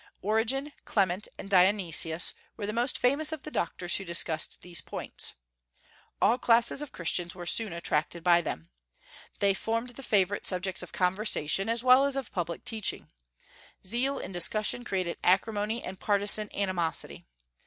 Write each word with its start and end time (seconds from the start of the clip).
Origen, 0.23 0.71
Clement, 0.83 1.27
and 1.37 1.47
Dionysius 1.47 2.33
were 2.57 2.65
the 2.65 2.73
most 2.73 2.97
famous 2.97 3.31
of 3.31 3.43
the 3.43 3.51
doctors 3.51 3.97
who 3.97 4.03
discussed 4.03 4.61
these 4.63 4.81
points. 4.81 5.33
All 6.19 6.39
classes 6.39 6.81
of 6.81 6.91
Christians 6.91 7.35
were 7.35 7.45
soon 7.45 7.71
attracted 7.71 8.23
by 8.23 8.41
them. 8.41 8.71
They 9.37 9.53
formed 9.53 9.89
the 9.91 10.01
favorite 10.01 10.47
subjects 10.47 10.81
of 10.81 10.91
conversation, 10.91 11.69
as 11.69 11.83
well 11.83 12.05
as 12.05 12.15
of 12.15 12.31
public 12.31 12.65
teaching. 12.65 13.11
Zeal 13.85 14.17
in 14.17 14.31
discussion 14.31 14.83
created 14.83 15.19
acrimony 15.23 15.83
and 15.83 15.99
partisan 15.99 16.49
animosity. 16.55 17.27